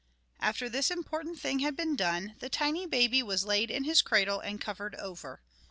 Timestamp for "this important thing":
0.67-1.59